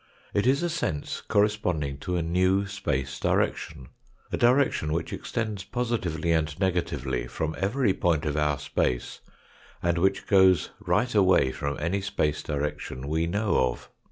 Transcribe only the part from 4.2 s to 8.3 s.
a direction which extends positively and negatively from every point